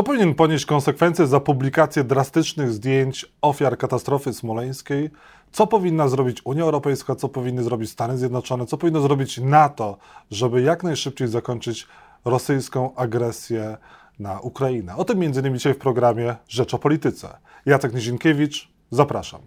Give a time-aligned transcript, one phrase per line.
[0.00, 5.10] Kto powinien ponieść konsekwencje za publikację drastycznych zdjęć ofiar katastrofy smoleńskiej?
[5.52, 9.98] Co powinna zrobić Unia Europejska, co powinny zrobić Stany Zjednoczone, co powinno zrobić NATO,
[10.30, 11.86] żeby jak najszybciej zakończyć
[12.24, 13.76] rosyjską agresję
[14.18, 14.96] na Ukrainę?
[14.96, 17.38] O tym innymi dzisiaj w programie Rzecz o Polityce.
[17.66, 19.40] Jacek Nizinkiewicz, zapraszam.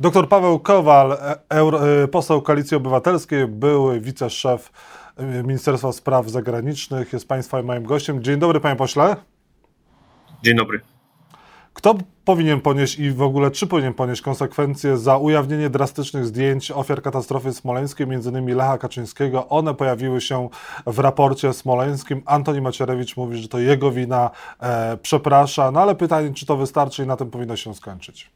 [0.00, 4.72] Doktor Paweł Kowal, e, e, poseł Koalicji Obywatelskiej, były wiceszef
[5.18, 8.22] Ministerstwa Spraw Zagranicznych, jest Państwa i moim gościem.
[8.22, 9.16] Dzień dobry, panie pośle.
[10.42, 10.80] Dzień dobry.
[11.74, 17.02] Kto powinien ponieść i w ogóle czy powinien ponieść konsekwencje za ujawnienie drastycznych zdjęć ofiar
[17.02, 19.48] katastrofy smoleńskiej, innymi Lecha Kaczyńskiego?
[19.48, 20.48] One pojawiły się
[20.86, 22.22] w raporcie smoleńskim.
[22.26, 27.02] Antoni Macierewicz mówi, że to jego wina, e, przeprasza, no ale pytanie, czy to wystarczy
[27.02, 28.30] i na tym powinno się skończyć.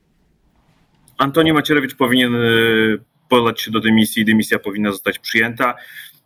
[1.19, 2.99] Antoni Macierewicz powinien y,
[3.29, 5.75] podać się do dymisji, dymisja powinna zostać przyjęta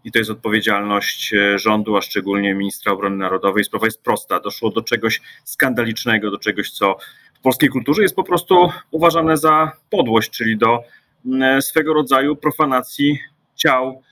[0.05, 3.65] i to jest odpowiedzialność y, rządu, a szczególnie ministra obrony narodowej.
[3.65, 4.41] Sprawa jest prosta.
[4.41, 6.97] Doszło do czegoś skandalicznego, do czegoś, co
[7.35, 10.83] w polskiej kulturze jest po prostu uważane za podłość, czyli do
[11.27, 13.19] mm, swego rodzaju profanacji
[13.57, 14.03] ciał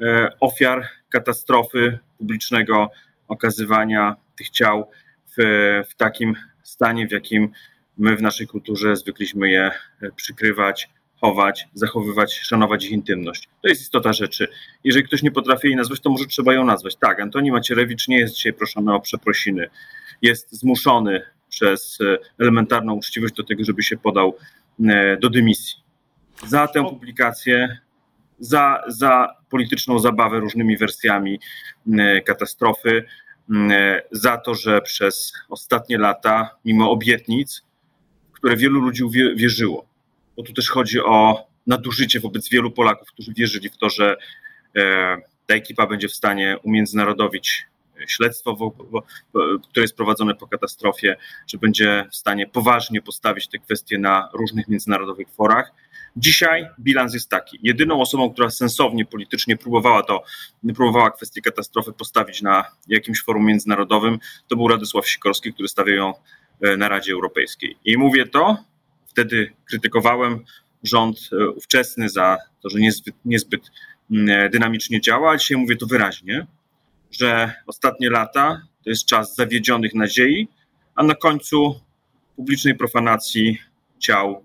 [0.00, 0.04] y,
[0.40, 2.90] ofiar katastrofy publicznego,
[3.28, 4.90] okazywania tych ciał
[5.38, 5.42] w,
[5.90, 7.50] w takim stanie, w jakim
[7.98, 9.70] My w naszej kulturze zwykliśmy je
[10.02, 10.90] e, przykrywać,
[11.24, 13.48] chować, zachowywać, szanować ich intymność.
[13.62, 14.48] To jest istota rzeczy.
[14.84, 16.96] Jeżeli ktoś nie potrafi jej nazwać, to może trzeba ją nazwać.
[16.96, 19.70] Tak, Antoni Macierewicz nie jest dzisiaj proszony o przeprosiny.
[20.22, 24.36] Jest zmuszony przez e, elementarną uczciwość do tego, żeby się podał
[24.88, 25.76] e, do dymisji.
[26.46, 27.78] Za tę publikację,
[28.38, 31.40] za, za polityczną zabawę różnymi wersjami
[32.24, 33.04] katastrofy,
[34.10, 37.62] za to, że przez ostatnie lata, mimo obietnic,
[38.32, 39.04] które wielu ludzi
[39.36, 39.93] wierzyło.
[40.36, 44.16] Bo tu też chodzi o nadużycie wobec wielu Polaków, którzy wierzyli w to, że
[44.76, 47.66] e, ta ekipa będzie w stanie umiędzynarodowić
[48.06, 48.72] śledztwo,
[49.70, 54.68] które jest prowadzone po katastrofie, że będzie w stanie poważnie postawić te kwestie na różnych
[54.68, 55.72] międzynarodowych forach.
[56.16, 57.58] Dzisiaj bilans jest taki.
[57.62, 60.24] Jedyną osobą, która sensownie politycznie próbowała to,
[60.74, 66.14] próbowała kwestię katastrofy postawić na jakimś forum międzynarodowym, to był Radosław Sikorski, który stawiał ją
[66.60, 67.76] E, na Radzie Europejskiej.
[67.84, 68.56] I mówię to,
[69.14, 70.44] wtedy krytykowałem
[70.82, 73.70] rząd e, ówczesny za to, że niezbyt, niezbyt
[74.10, 76.46] mm, e, dynamicznie działa, a dzisiaj mówię to wyraźnie,
[77.10, 80.48] że ostatnie lata to jest czas zawiedzionych nadziei,
[80.94, 81.80] a na końcu
[82.36, 83.58] publicznej profanacji
[83.98, 84.44] ciał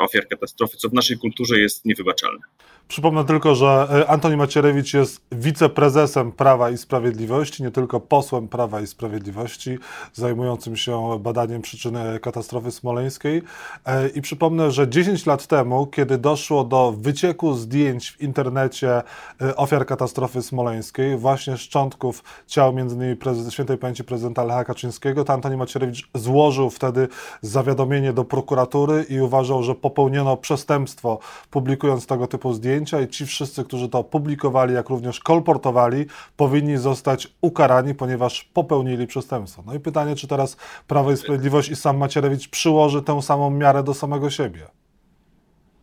[0.00, 2.40] ofiar katastrofy, co w naszej kulturze jest niewybaczalne.
[2.88, 8.80] Przypomnę tylko, że e, Antoni Macierewicz jest wiceprezesem Prawa i Sprawiedliwości, nie tylko posłem Prawa
[8.80, 9.78] i Sprawiedliwości,
[10.12, 13.42] zajmującym się badaniem przyczyny katastrofy smoleńskiej.
[13.86, 19.02] E, I przypomnę, że 10 lat temu, kiedy doszło do wycieku zdjęć w internecie
[19.40, 23.50] e, ofiar katastrofy smoleńskiej, właśnie szczątków ciał m.in.
[23.50, 27.08] świętej pamięci prezydenta Lecha Kaczyńskiego, to Antoni Macierewicz złożył wtedy
[27.42, 31.18] zawiadomienie do prokuratury i uważał, że popełniono przestępstwo,
[31.50, 36.06] publikując tego typu zdjęcia i ci wszyscy, którzy to publikowali, jak również kolportowali,
[36.36, 39.62] powinni zostać ukarani, ponieważ popełnili przestępstwo.
[39.66, 43.82] No i pytanie, czy teraz Prawo i Sprawiedliwość i sam Macierewicz przyłoży tę samą miarę
[43.82, 44.66] do samego siebie?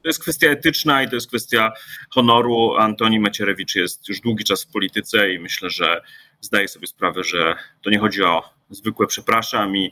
[0.02, 1.72] To jest kwestia etyczna i to jest kwestia
[2.10, 2.76] honoru.
[2.78, 6.02] Antoni Macierewicz jest już długi czas w polityce i myślę, że
[6.42, 9.92] zdaje sobie sprawę, że to nie chodzi o zwykłe przepraszam i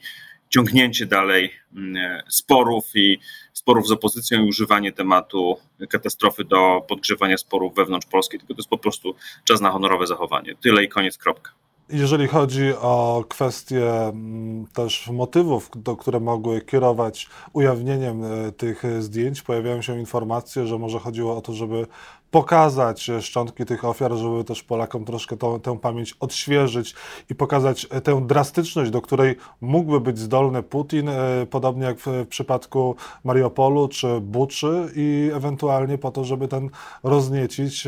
[0.53, 3.19] ciągnięcie dalej mm, sporów i
[3.53, 5.57] sporów z opozycją i używanie tematu
[5.89, 10.55] katastrofy do podgrzewania sporów wewnątrz Polski, tylko to jest po prostu czas na honorowe zachowanie.
[10.61, 11.51] Tyle i koniec, kropka.
[11.89, 19.41] Jeżeli chodzi o kwestie mm, też motywów, do, które mogły kierować ujawnieniem e, tych zdjęć,
[19.41, 21.87] pojawiają się informacje, że może chodziło o to, żeby
[22.33, 26.95] pokazać szczątki tych ofiar, żeby też Polakom troszkę tę pamięć odświeżyć
[27.29, 32.27] i pokazać e, tę drastyczność, do której mógłby być zdolny Putin, e, podobnie jak w
[32.29, 36.69] przypadku Mariupolu czy Buczy i ewentualnie po to, żeby ten
[37.03, 37.87] rozniecić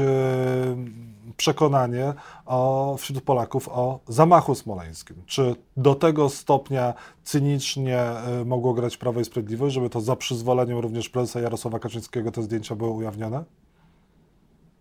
[1.37, 2.13] przekonanie
[2.45, 5.15] o, wśród Polaków o zamachu smoleńskim.
[5.25, 6.93] Czy do tego stopnia
[7.23, 8.03] cynicznie
[8.45, 12.75] mogło grać Prawo i Sprawiedliwość, żeby to za przyzwoleniem również prezesa Jarosława Kaczyńskiego te zdjęcia
[12.75, 13.64] były ujawnione?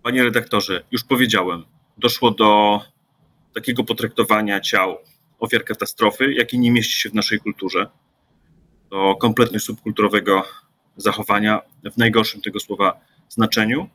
[0.04, 1.64] Panie redaktorze, już powiedziałem,
[1.98, 2.80] doszło do
[3.54, 4.96] takiego potraktowania ciał
[5.38, 7.86] ofiar katastrofy, jakie nie mieści się w naszej kulturze.
[8.90, 10.42] Do kompletnie subkulturowego
[10.96, 11.60] zachowania
[11.94, 13.88] w najgorszym tego słowa znaczeniu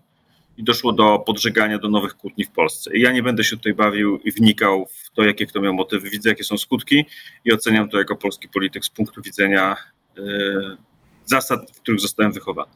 [0.57, 2.97] i doszło do podżegania do nowych kłótni w Polsce.
[2.97, 6.09] I ja nie będę się tutaj bawił i wnikał w to, jakie kto miał motywy.
[6.09, 7.05] Widzę, jakie są skutki
[7.45, 9.75] i oceniam to jako polski polityk z punktu widzenia
[10.17, 10.77] yy,
[11.25, 12.71] zasad, w których zostałem wychowany.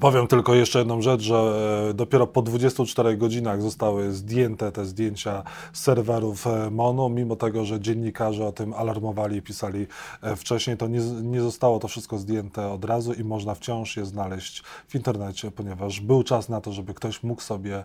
[0.00, 1.36] Powiem tylko jeszcze jedną rzecz, że
[1.90, 5.42] e, dopiero po 24 godzinach zostały zdjęte te zdjęcia
[5.72, 9.86] z serwerów e, MONU, mimo tego, że dziennikarze o tym alarmowali i pisali
[10.22, 14.04] e, wcześniej, to nie, nie zostało to wszystko zdjęte od razu i można wciąż je
[14.04, 17.84] znaleźć w internecie, ponieważ był czas na to, żeby ktoś mógł sobie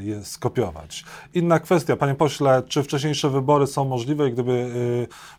[0.00, 1.04] je skopiować.
[1.34, 4.70] Inna kwestia, panie pośle, czy wcześniejsze wybory są możliwe i gdyby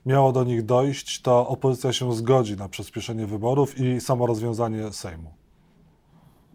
[0.05, 5.41] miało do nich dojść, to opozycja się zgodzi na przyspieszenie wyborów i samo rozwiązanie Sejmu?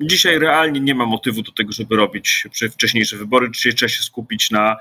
[0.00, 3.50] Dzisiaj realnie nie ma motywu do tego, żeby robić wcześniejsze wybory.
[3.50, 4.76] Dzisiaj trzeba się skupić na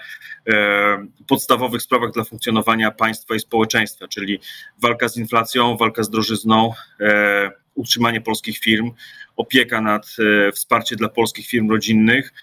[0.47, 4.39] e, podstawowych sprawach dla funkcjonowania państwa i społeczeństwa, czyli
[4.81, 8.91] walka z inflacją, walka z drożyzną, e, utrzymanie polskich firm,
[9.35, 10.15] opieka nad
[10.47, 12.33] e, wsparcie dla polskich firm rodzinnych,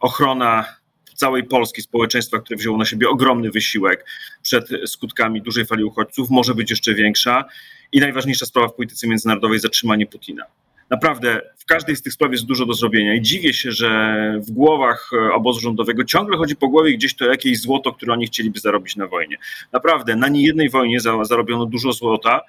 [0.00, 0.64] ochrona
[1.14, 4.06] całej Polski, społeczeństwa, które wzięło na siebie ogromny wysiłek
[4.42, 7.44] przed skutkami dużej fali uchodźców, może być jeszcze większa.
[7.92, 10.44] I najważniejsza sprawa w polityce międzynarodowej zatrzymanie Putina
[10.90, 14.50] naprawdę w każdej z tych spraw jest dużo do zrobienia i dziwię się, że w
[14.50, 18.60] głowach e, obozu rządowego ciągle chodzi po głowie gdzieś to jakieś złoto, które oni chcieliby
[18.60, 19.36] zarobić na wojnie.
[19.72, 22.40] Naprawdę, na niejednej wojnie zarobiono dużo złota,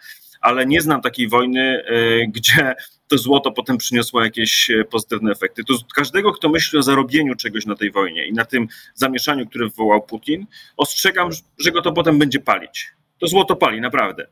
[0.41, 2.75] ale nie znam takiej wojny, e, gdzie
[3.07, 5.63] to złoto potem przyniosło jakieś e, pozytywne efekty.
[5.63, 9.65] To każdego, kto myśli o zarobieniu czegoś na tej wojnie i na tym zamieszaniu, które
[9.65, 10.45] wywołał Putin,
[10.77, 12.91] ostrzegam, że go to potem będzie palić.
[13.21, 14.27] To złoto pali, naprawdę.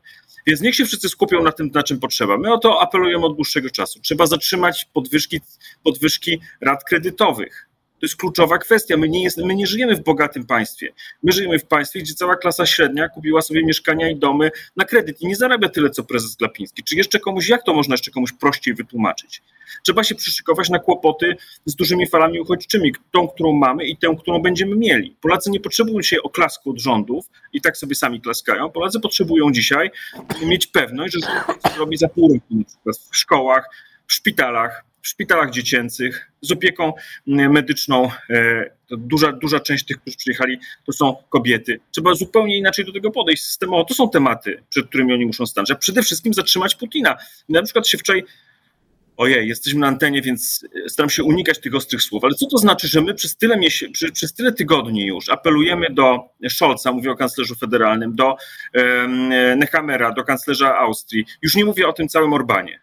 [0.46, 2.38] Więc niech się wszyscy skupią na tym, na czym potrzeba.
[2.38, 4.00] My o to apelujemy od dłuższego czasu.
[4.00, 5.40] Trzeba zatrzymać podwyżki,
[5.82, 7.69] podwyżki rat kredytowych.
[8.00, 8.96] To jest kluczowa kwestia.
[8.96, 10.92] My nie, jest, my nie żyjemy w bogatym państwie.
[11.22, 15.22] My żyjemy w państwie, gdzie cała klasa średnia kupiła sobie mieszkania i domy na kredyt
[15.22, 16.82] i nie zarabia tyle, co prezes Glapiński.
[16.84, 19.42] Czy jeszcze komuś, jak to można jeszcze komuś prościej wytłumaczyć?
[19.84, 24.42] Trzeba się przyszykować na kłopoty z dużymi falami uchodźczymi, tą, którą mamy i tę, którą
[24.42, 25.16] będziemy mieli.
[25.20, 28.70] Polacy nie potrzebują dzisiaj oklasku od rządów i tak sobie sami klaskają.
[28.70, 29.90] Polacy potrzebują dzisiaj
[30.46, 31.20] mieć pewność, że
[31.74, 33.68] zrobi za pół roku, na przykład w szkołach,
[34.10, 36.92] w szpitalach, w szpitalach dziecięcych z opieką
[37.26, 38.10] medyczną.
[38.30, 41.80] E, duża, duża część tych, którzy przyjechali, to są kobiety.
[41.90, 43.84] Trzeba zupełnie inaczej do tego podejść systemowo.
[43.84, 45.70] To są tematy, przed którymi oni muszą stanąć.
[45.70, 47.16] A przede wszystkim zatrzymać Putina.
[47.48, 48.24] Na przykład się wczoraj
[49.16, 52.88] ojej, jesteśmy na antenie, więc staram się unikać tych ostrych słów, ale co to znaczy,
[52.88, 53.58] że my przez tyle,
[54.12, 56.18] przez tyle tygodni już apelujemy do
[56.48, 58.36] Scholza, mówię o kanclerzu federalnym, do
[58.74, 59.28] um,
[59.58, 62.80] Nehamera, do kanclerza Austrii, już nie mówię o tym całym Orbanie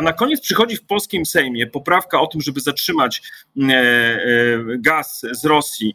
[0.00, 3.22] a na koniec przychodzi w polskim Sejmie poprawka o tym, żeby zatrzymać
[3.58, 4.20] e, e,
[4.78, 5.94] gaz z Rosji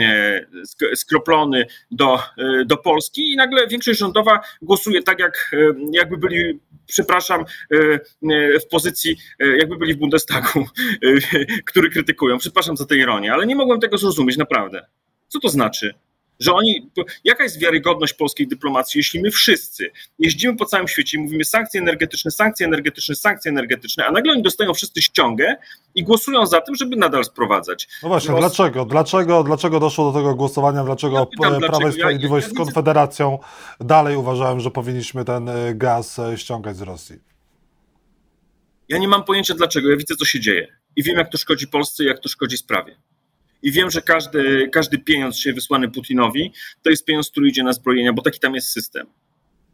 [0.00, 2.18] e, skroplony do,
[2.66, 5.56] do Polski i nagle większość rządowa głosuje tak, jak,
[5.92, 7.44] jakby byli, przepraszam,
[8.60, 9.16] w pozycji,
[9.58, 10.64] jakby byli w Bundestagu,
[11.66, 12.38] który krytykują.
[12.38, 14.86] Przepraszam za tę ironię, ale nie mogłem tego zrozumieć, naprawdę.
[15.28, 15.94] Co to znaczy?
[16.40, 16.90] Że oni,
[17.24, 21.80] jaka jest wiarygodność polskiej dyplomacji, jeśli my wszyscy jeździmy po całym świecie i mówimy sankcje
[21.80, 25.56] energetyczne, sankcje energetyczne, sankcje energetyczne, a nagle oni dostają wszyscy ściągę
[25.94, 27.88] i głosują za tym, żeby nadal sprowadzać.
[28.02, 28.84] No właśnie, dlaczego?
[28.84, 29.42] dlaczego?
[29.44, 30.84] Dlaczego doszło do tego głosowania?
[30.84, 33.38] Dlaczego ja pytam, Prawo i Sprawiedliwość ja, ja, z Konfederacją
[33.80, 37.16] dalej uważałem, że powinniśmy ten y, gaz y, ściągać z Rosji?
[38.88, 39.90] Ja nie mam pojęcia dlaczego.
[39.90, 40.68] Ja widzę, co się dzieje.
[40.96, 42.96] I wiem, jak to szkodzi Polsce, jak to szkodzi sprawie
[43.62, 47.72] i wiem, że każdy, każdy pieniądz się wysłany Putinowi to jest pieniądz, który idzie na
[47.72, 49.06] zbrojenia, bo taki tam jest system.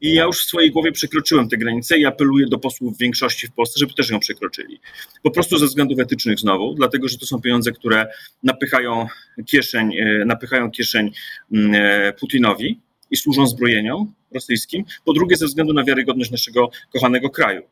[0.01, 3.47] I ja już w swojej głowie przekroczyłem tę granicę i apeluję do posłów w większości
[3.47, 4.81] w Polsce, żeby też ją przekroczyli.
[5.23, 8.07] Po prostu ze względów etycznych znowu, dlatego że to są pieniądze, które
[8.43, 9.07] napychają
[9.47, 11.11] kieszeń, e, napychają kieszeń
[11.53, 12.81] mm, e, Putinowi
[13.11, 14.85] i służą zbrojeniom rosyjskim.
[15.05, 17.63] Po drugie, ze względu na wiarygodność naszego kochanego kraju.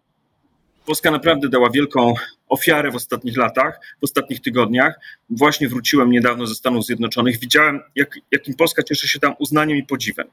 [0.87, 2.15] Polska naprawdę dała wielką
[2.49, 5.01] ofiarę w ostatnich latach, w ostatnich tygodniach.
[5.31, 7.39] Właśnie wróciłem niedawno ze Stanów Zjednoczonych.
[7.39, 10.27] Widziałem, jak, jakim Polska cieszy się tam uznaniem i podziwem.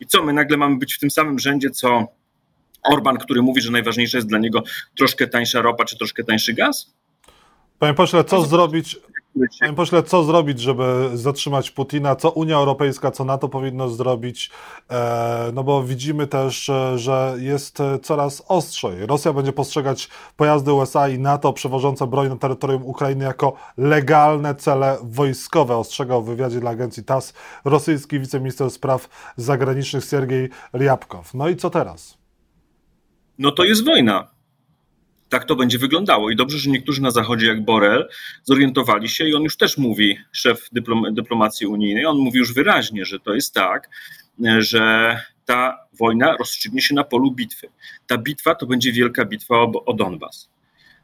[0.00, 2.06] I co, my nagle mamy być w tym samym rzędzie, co
[2.82, 4.62] Orban, który mówi, że najważniejsza jest dla niego
[4.96, 6.94] troszkę tańsza ropa czy troszkę tańszy gaz?
[7.78, 8.96] Panie pośle, co zrobić,
[9.60, 12.16] Panie pośle, co zrobić, żeby zatrzymać Putina?
[12.16, 14.50] Co Unia Europejska, co NATO powinno zrobić?
[14.90, 19.06] E, no bo widzimy też, e, że jest e, coraz ostrzej.
[19.06, 24.98] Rosja będzie postrzegać pojazdy USA i NATO przewożące broń na terytorium Ukrainy jako legalne cele
[25.02, 25.76] wojskowe.
[25.76, 27.34] Ostrzegał w wywiadzie dla agencji TASS
[27.64, 31.34] rosyjski wiceminister spraw zagranicznych Siergiej Ryabkow.
[31.34, 32.18] No i co teraz?
[33.38, 34.32] No to jest wojna
[35.32, 36.30] tak to będzie wyglądało.
[36.30, 38.08] I dobrze, że niektórzy na Zachodzie, jak Borel,
[38.42, 43.04] zorientowali się i on już też mówi, szef dyplom, dyplomacji unijnej, on mówi już wyraźnie,
[43.04, 43.90] że to jest tak,
[44.58, 47.68] że ta wojna rozstrzygnie się na polu bitwy.
[48.06, 50.50] Ta bitwa to będzie wielka bitwa o, o Donbas.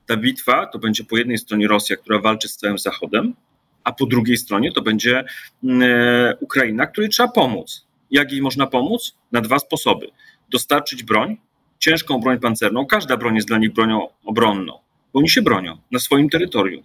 [0.06, 3.34] Ta bitwa to będzie po jednej stronie Rosja, która walczy z całym Zachodem,
[3.84, 5.24] a po drugiej stronie to będzie
[5.64, 7.86] mm, e, Ukraina, której trzeba pomóc.
[8.10, 9.14] Jak jej można pomóc?
[9.32, 10.10] Na dwa sposoby.
[10.50, 11.36] Dostarczyć broń,
[11.78, 12.86] ciężką broń pancerną.
[12.86, 14.78] Każda broń jest dla nich bronią obronną,
[15.12, 16.82] bo oni się bronią na swoim terytorium.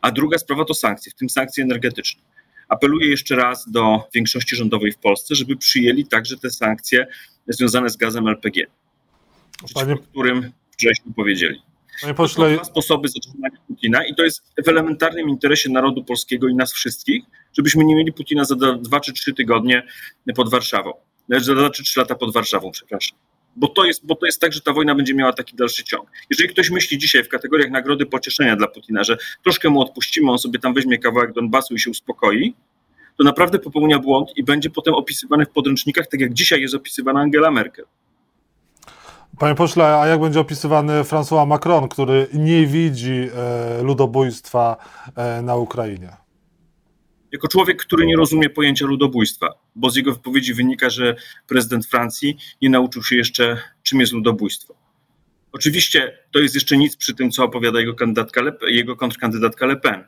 [0.00, 2.22] A druga sprawa to sankcje, w tym sankcje energetyczne.
[2.68, 7.06] Apeluję jeszcze raz do większości rządowej w Polsce, żeby przyjęli także te sankcje
[7.48, 8.66] związane z gazem LPG,
[9.74, 9.92] Panie...
[9.94, 11.62] o którym wcześniej powiedzieli.
[12.00, 12.48] Panie pośle...
[12.48, 16.72] To dwa sposoby zatrzymania Putina i to jest w elementarnym interesie narodu polskiego i nas
[16.72, 19.86] wszystkich, żebyśmy nie mieli Putina za dwa czy trzy tygodnie
[20.34, 20.92] pod Warszawą.
[21.28, 23.18] Za dwa czy trzy lata pod Warszawą, przepraszam.
[23.56, 26.10] Bo to, jest, bo to jest tak, że ta wojna będzie miała taki dalszy ciąg.
[26.30, 30.38] Jeżeli ktoś myśli dzisiaj w kategoriach nagrody pocieszenia dla Putina, że troszkę mu odpuścimy, on
[30.38, 32.54] sobie tam weźmie kawałek Donbasu i się uspokoi,
[33.18, 37.20] to naprawdę popełnia błąd i będzie potem opisywany w podręcznikach, tak jak dzisiaj jest opisywana
[37.20, 37.84] Angela Merkel.
[39.38, 44.76] Panie pośle, a jak będzie opisywany François Macron, który nie widzi e, ludobójstwa
[45.16, 46.23] e, na Ukrainie?
[47.34, 52.36] Jako człowiek, który nie rozumie pojęcia ludobójstwa, bo z jego wypowiedzi wynika, że prezydent Francji
[52.62, 54.74] nie nauczył się jeszcze, czym jest ludobójstwo.
[55.52, 59.76] Oczywiście to jest jeszcze nic przy tym, co opowiada jego, kandydatka Le, jego kontrkandydatka Le
[59.76, 60.04] Pen,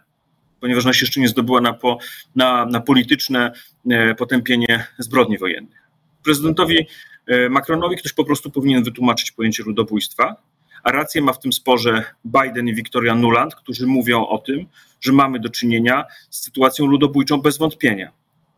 [0.60, 1.98] ponieważ ona się jeszcze nie zdobyła na, po,
[2.36, 3.52] na, na polityczne
[3.90, 5.82] e, potępienie zbrodni wojennych.
[6.22, 6.86] Prezydentowi
[7.26, 10.36] E, Macronowi ktoś po prostu powinien wytłumaczyć pojęcie ludobójstwa,
[10.82, 14.66] a rację ma w tym sporze Biden i Victoria Nuland, którzy mówią o tym,
[15.00, 18.12] że mamy do czynienia z sytuacją ludobójczą bez wątpienia.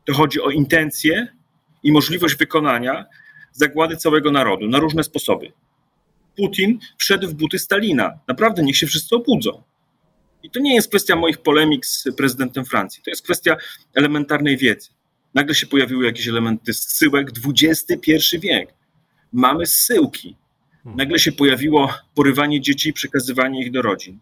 [0.04, 1.28] To chodzi o intencje
[1.82, 3.06] i możliwość wykonania
[3.52, 5.52] zagłady całego narodu na różne sposoby.
[6.36, 8.18] Putin wszedł w buty Stalina.
[8.28, 9.62] Naprawdę, niech się wszyscy obudzą.
[10.42, 13.02] I to nie jest kwestia moich polemik z prezydentem Francji.
[13.04, 13.56] To jest kwestia
[13.94, 14.88] elementarnej wiedzy.
[15.34, 18.74] Nagle się pojawiły jakieś elementy zsyłek, XXI wiek.
[19.32, 20.36] Mamy zsyłki.
[20.96, 24.18] Nagle się pojawiło porywanie dzieci i przekazywanie ich do rodzin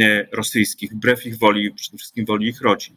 [0.00, 2.96] e, rosyjskich, wbrew ich woli, przede wszystkim woli ich rodzin.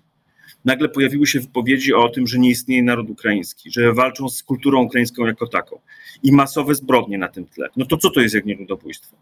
[0.65, 4.83] Nagle pojawiły się wypowiedzi o tym, że nie istnieje naród ukraiński, że walczą z kulturą
[4.83, 5.79] ukraińską jako taką
[6.23, 7.69] i masowe zbrodnie na tym tle.
[7.77, 9.17] No to co to jest jak nie ludobójstwo?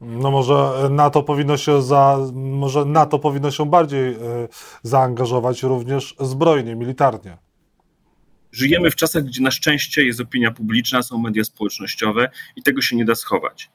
[0.00, 4.16] No może NATO powinno się za, może NATO powinno się bardziej y,
[4.82, 7.36] zaangażować również zbrojnie, militarnie.
[8.52, 12.96] Żyjemy w czasach, gdzie na szczęście jest opinia publiczna, są media społecznościowe i tego się
[12.96, 13.70] nie da schować.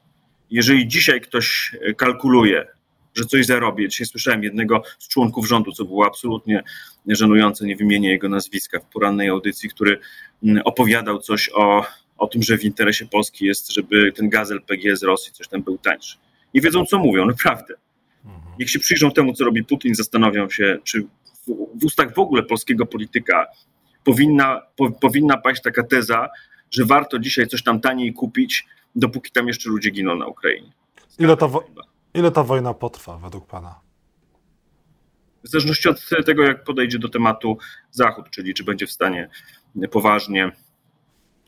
[0.50, 2.67] Jeżeli dzisiaj ktoś e, kalkuluje,
[3.15, 6.63] że coś zarobi, dzisiaj słyszałem jednego z członków rządu, co było absolutnie
[7.08, 10.00] żenujące, nie wymienię jego nazwiska w porannej audycji, który
[10.44, 11.86] mm, opowiadał coś o,
[12.17, 15.63] o tym, że w interesie Polski jest, żeby ten gaz LPG z Rosji coś tam
[15.63, 16.17] był tańszy.
[16.53, 17.74] Nie wiedzą, co mówią, naprawdę.
[18.60, 21.48] Niech się przyjrzą temu, co robi Putin, zastanawiam się, czy w,
[21.82, 23.46] w ustach w ogóle polskiego polityka
[24.06, 26.30] powinna, po, powinna paść taka teza,
[26.72, 30.72] że warto dzisiaj coś tam taniej kupić, dopóki tam jeszcze ludzie giną na Ukrainie.
[31.20, 31.50] Ile ta,
[32.14, 33.80] ile ta wojna potrwa według Pana?
[35.44, 37.58] W zależności od tego, jak podejdzie do tematu
[37.92, 39.30] Zachód, czyli czy będzie w stanie
[39.92, 40.52] poważnie,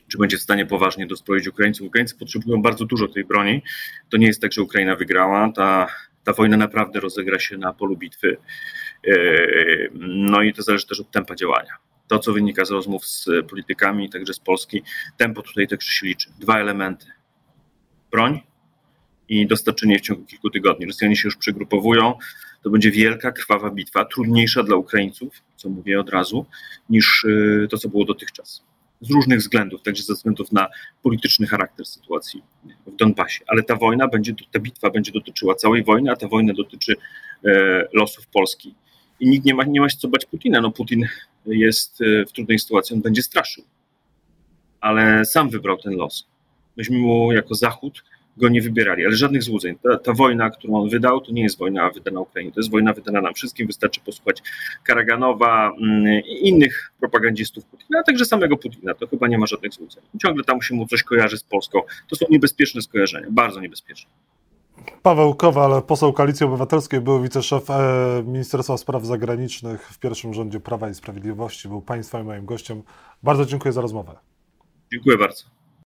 [0.08, 1.88] czy będzie w stanie poważnie dozbroić Ukraińców.
[1.88, 3.64] Ukraińcy potrzebują bardzo dużo tej broni.
[4.10, 5.52] To nie jest tak, że Ukraina wygrała.
[5.56, 5.88] Ta,
[6.24, 8.38] ta wojna naprawdę rozegra się na polu bitwy.
[9.04, 13.30] Yy, no i to zależy też od tempa działania to, co wynika z rozmów z
[13.50, 14.84] politykami, także z Polski,
[15.18, 16.30] tempo tutaj także się liczy.
[16.40, 17.06] Dwa elementy.
[18.12, 18.40] Broń
[19.30, 20.86] i dostarczenie w ciągu kilku tygodni.
[20.86, 22.14] Rosjanie się już przygrupowują.
[22.64, 26.46] To będzie wielka, krwawa bitwa, trudniejsza dla Ukraińców, co mówię od razu,
[26.90, 28.64] niż y, to, co było dotychczas.
[29.02, 30.68] Z różnych względów, także ze względów na
[31.04, 32.44] polityczny charakter sytuacji
[32.88, 33.46] w Donbasie.
[33.48, 36.96] Ale ta wojna będzie, ta bitwa będzie dotyczyła całej wojny, a ta wojna dotyczy
[37.46, 38.76] e, losów Polski
[39.20, 40.62] i nikt nie ma, nie ma się co bać Putina.
[40.62, 41.08] No Putin
[41.46, 43.64] jest e, w trudnej sytuacji, on będzie straszył.
[44.82, 46.28] Ale sam wybrał ten los.
[46.78, 48.04] Myśmy mu jako Zachód
[48.38, 49.76] go nie wybierali, ale żadnych złudzeń.
[49.84, 52.94] Ta, ta, wojna, którą on wydał, to nie jest wojna wydana Ukrainie, to jest wojna
[52.94, 53.68] wydana nam wszystkim.
[53.68, 54.44] Wystarczy posłuchać
[54.84, 58.94] Karaganowa mm, i innych propagandzistów Putina, a także samego Putina.
[58.94, 60.04] To chyba nie ma żadnych złudzeń.
[60.22, 61.82] Ciągle tam się mu coś kojarzy z Polską.
[62.08, 64.10] To są niebezpieczne skojarzenia, bardzo niebezpieczne.
[65.04, 70.90] Paweł Kowal, poseł Koalicji Obywatelskiej, był wiceszef e, Ministerstwa Spraw Zagranicznych w pierwszym rządzie Prawa
[70.90, 72.84] i Sprawiedliwości, był Państwa i moim gościem.
[73.24, 74.16] Bardzo dziękuję za rozmowę.
[74.92, 75.57] Dziękuję bardzo.